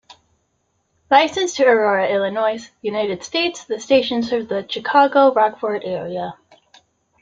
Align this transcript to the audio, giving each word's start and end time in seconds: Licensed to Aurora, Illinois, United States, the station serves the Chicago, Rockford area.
Licensed 1.11 1.57
to 1.57 1.65
Aurora, 1.67 2.07
Illinois, 2.07 2.71
United 2.81 3.23
States, 3.23 3.65
the 3.65 3.79
station 3.79 4.23
serves 4.23 4.49
the 4.49 4.65
Chicago, 4.67 5.31
Rockford 5.31 5.83
area. 5.85 6.33